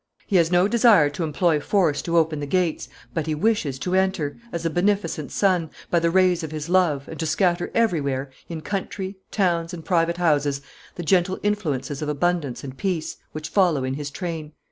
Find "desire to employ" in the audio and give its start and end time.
0.67-1.59